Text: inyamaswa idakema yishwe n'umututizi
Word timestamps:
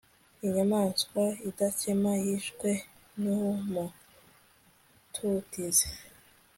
inyamaswa 0.45 1.23
idakema 1.49 2.11
yishwe 2.23 2.69
n'umututizi 3.21 5.87